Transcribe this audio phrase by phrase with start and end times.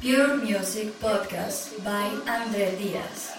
[0.00, 3.36] Pure Music Podcast by André Díaz.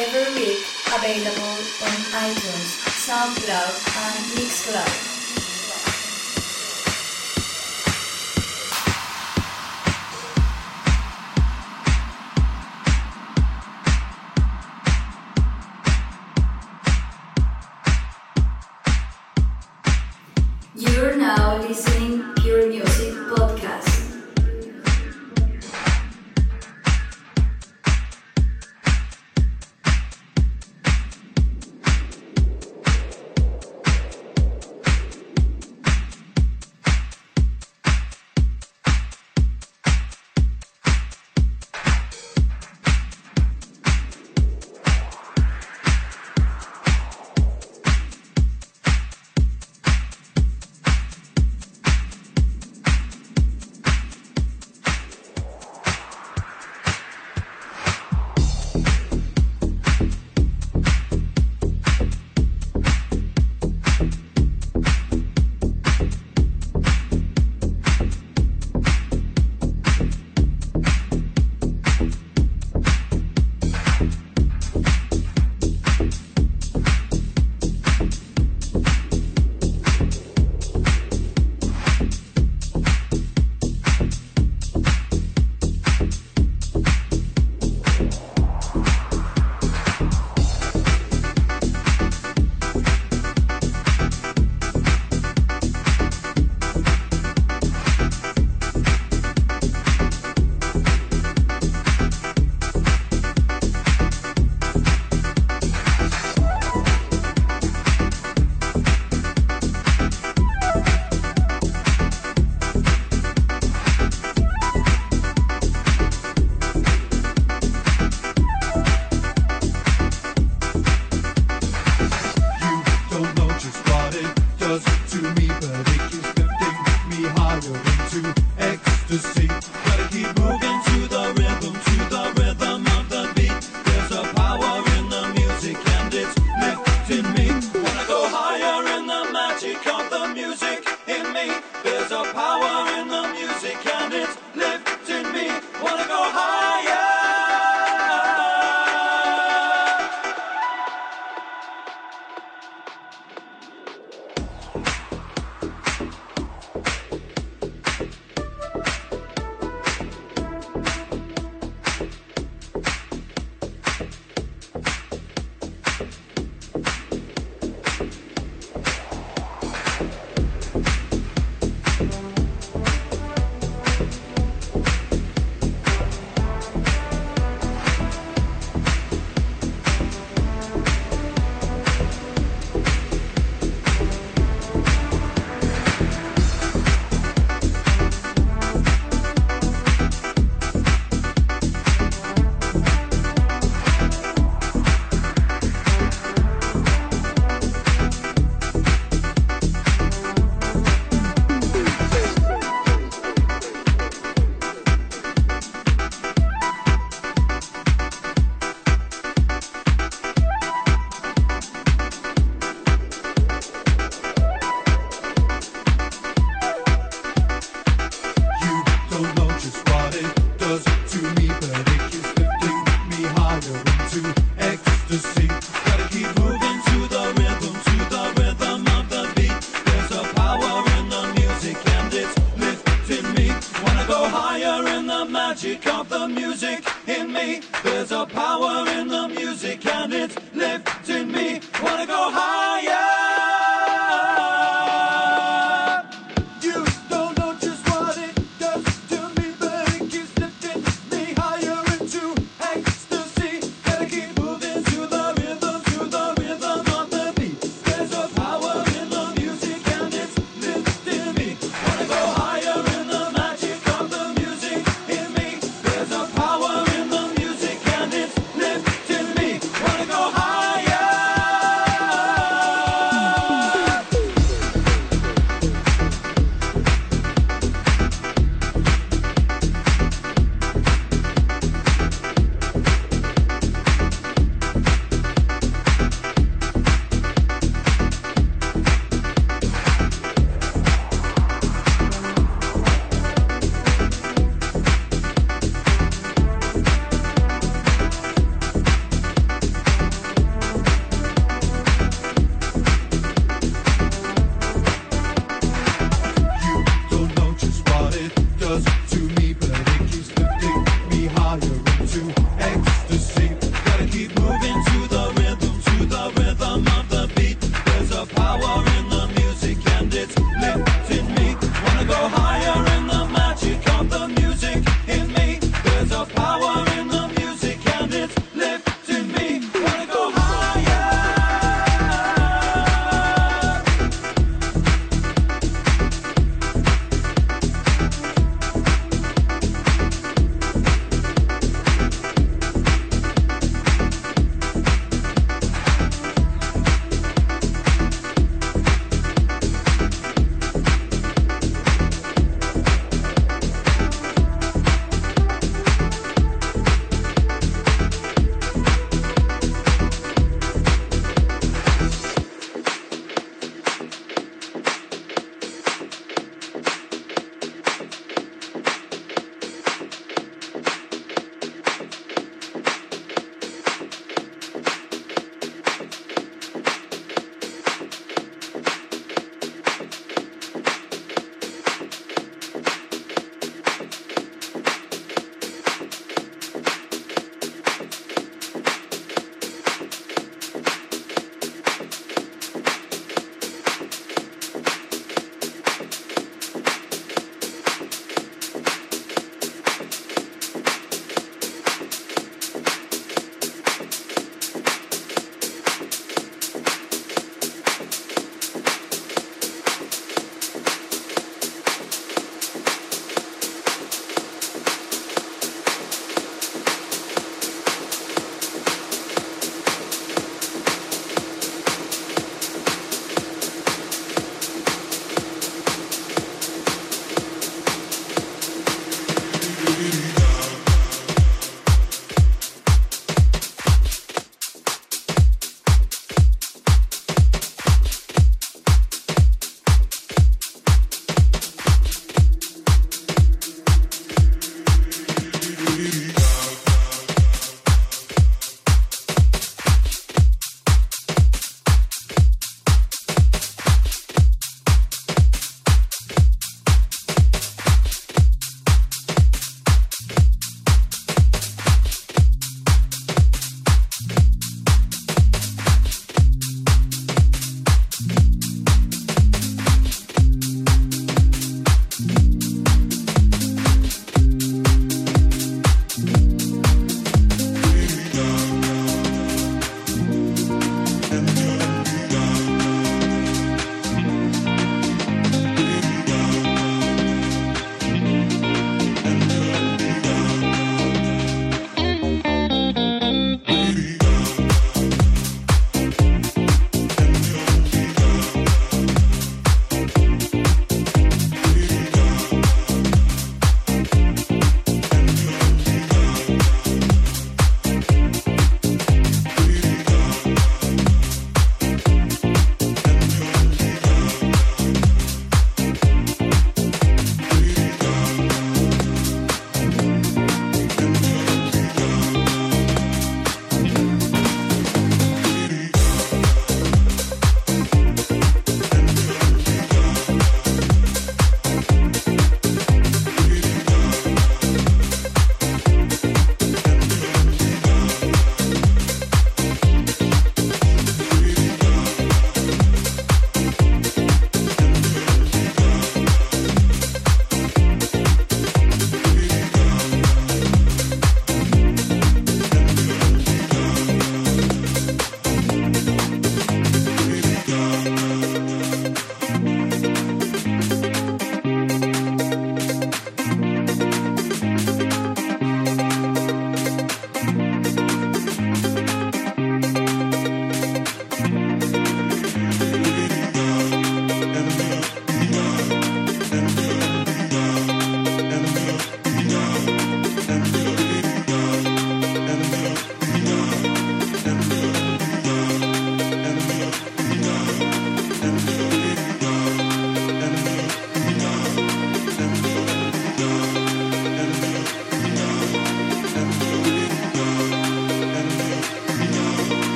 [0.00, 0.64] Every week
[0.96, 2.72] available on iTunes,
[3.04, 5.09] SoundCloud, and Mixcloud.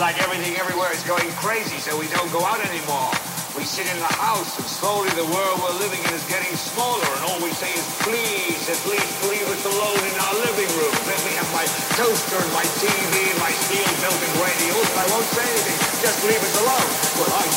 [0.00, 3.12] like everything everywhere is going crazy, so we don't go out anymore.
[3.52, 7.04] We sit in the house, and slowly the world we're living in is getting smaller,
[7.04, 10.94] and all we say is, please, at least leave us alone in our living room.
[11.04, 11.68] Let me have my
[12.00, 14.88] toaster and my TV and my steel-belted radials.
[14.96, 15.78] But I won't say anything.
[16.00, 16.90] Just leave us alone.
[17.20, 17.52] Well, I'm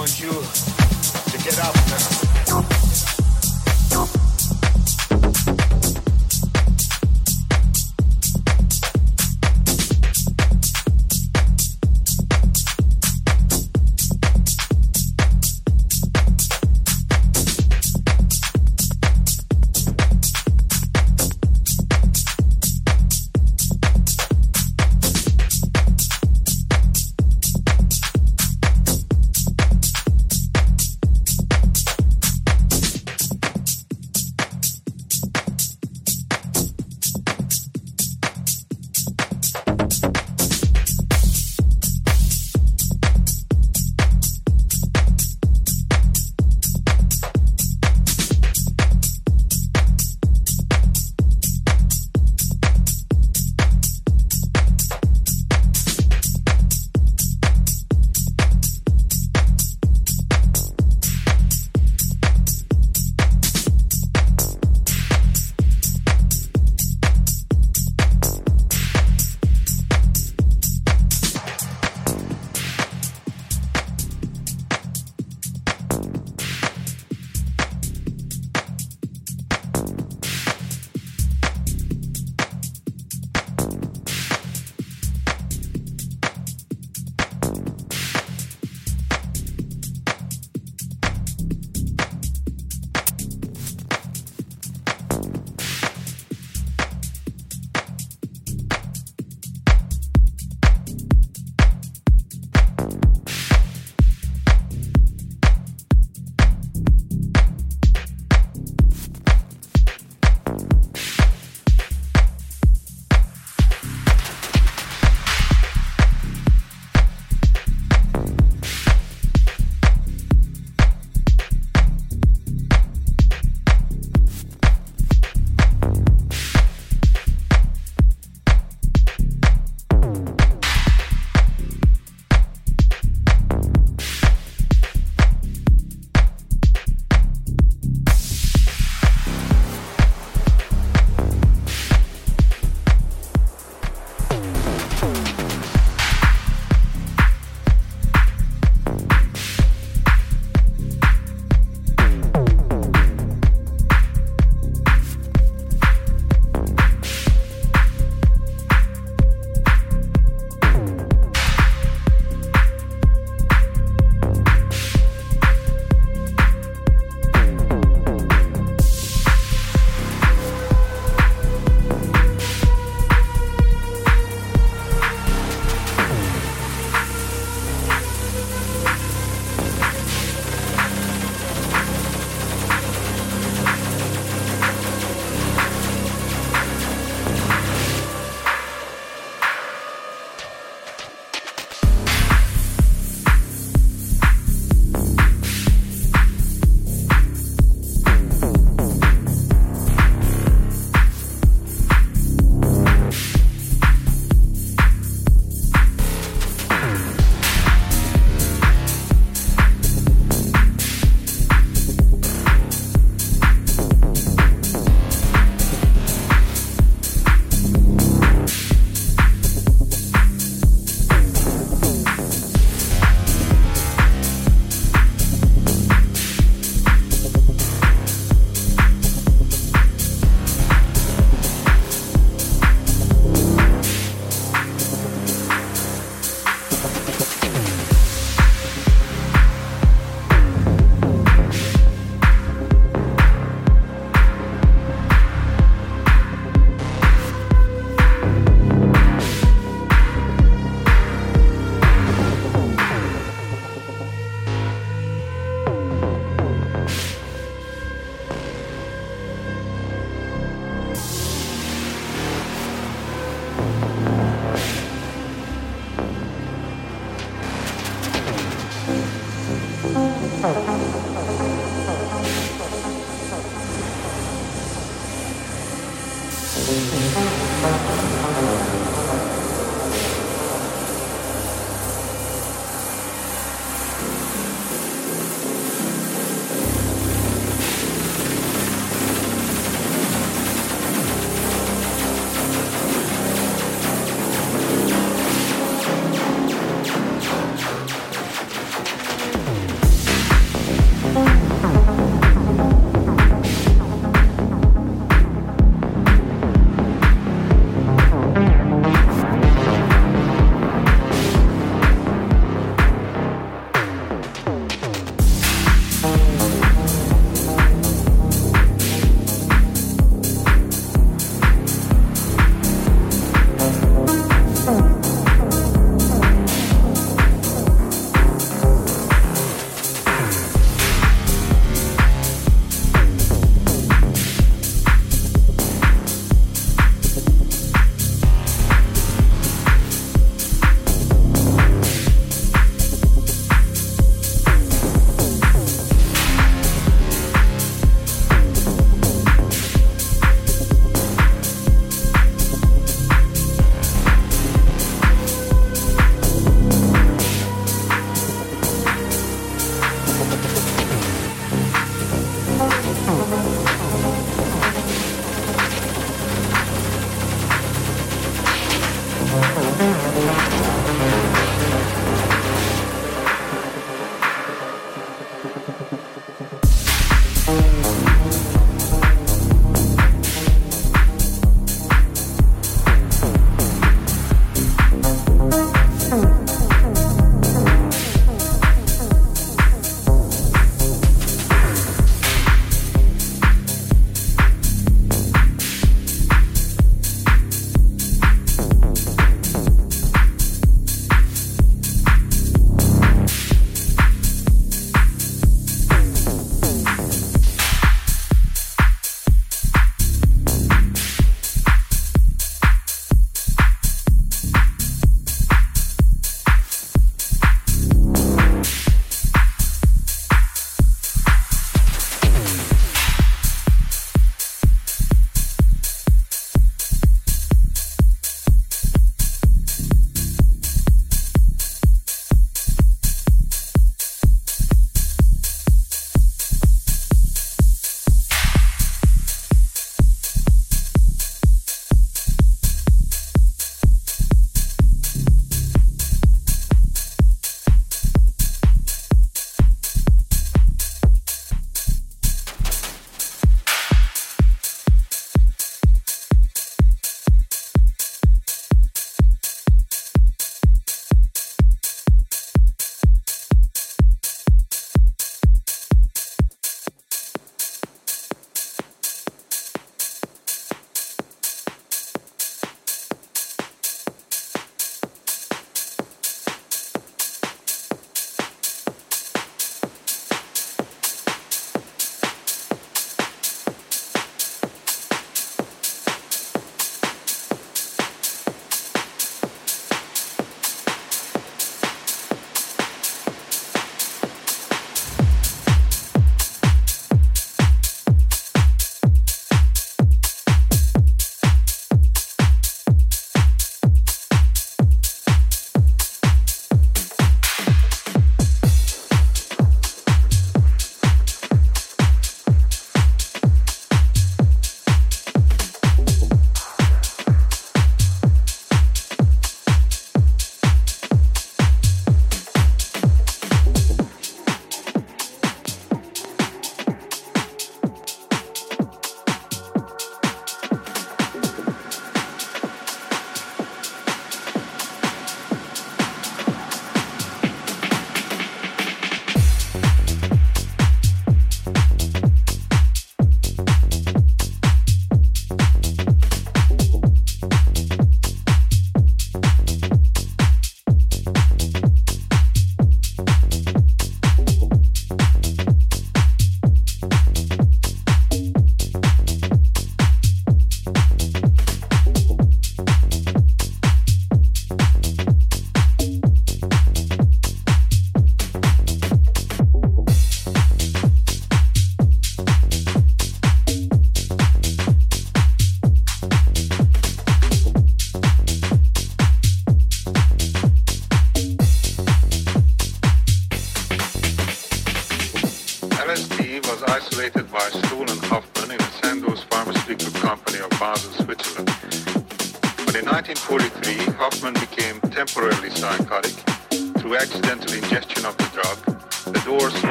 [0.00, 2.79] want you to get up now.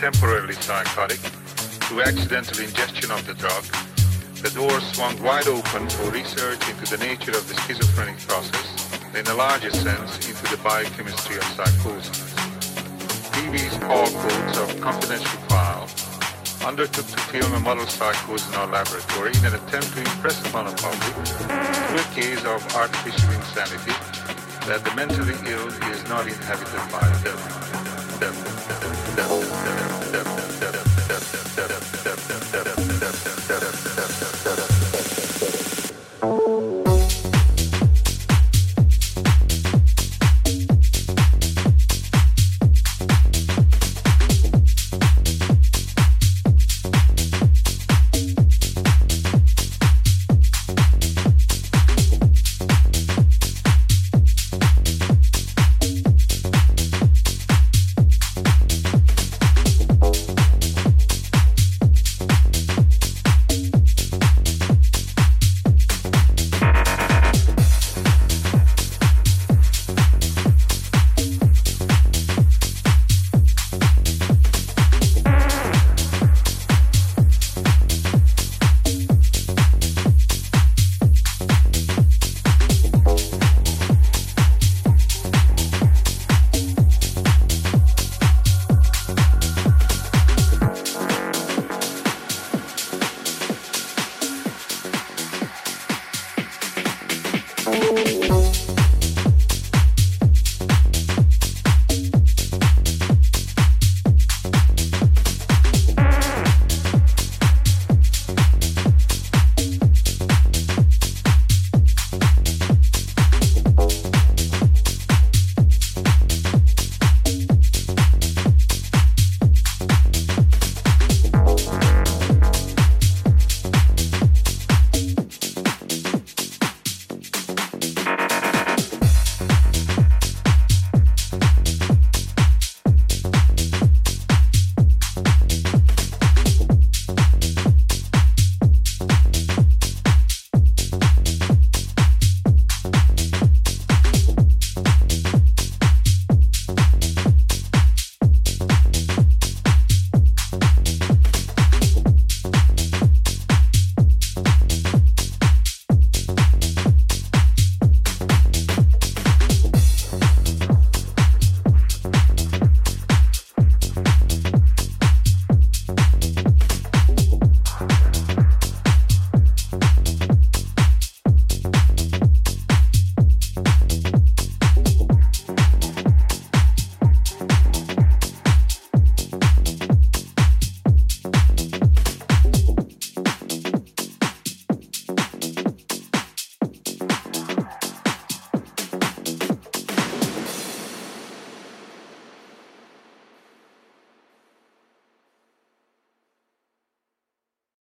[0.00, 1.18] Temporarily psychotic
[1.84, 3.62] through accidental ingestion of the drug.
[4.40, 9.26] The door swung wide open for research into the nature of the schizophrenic process, in
[9.26, 12.32] a larger sense, into the biochemistry of psychosis.
[13.36, 15.86] PV's Paul Coates of confidential file
[16.66, 20.64] undertook to film a model psychosis in our laboratory in an attempt to impress upon
[20.64, 23.92] the public, through a case of artificial insanity,
[24.64, 27.69] that the mentally ill is not inhabited by devil, devil.